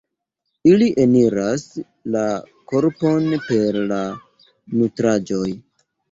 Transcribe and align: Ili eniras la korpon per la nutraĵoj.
Ili 0.69 0.85
eniras 1.01 1.65
la 2.15 2.23
korpon 2.71 3.27
per 3.49 3.77
la 3.91 3.99
nutraĵoj. 4.79 5.51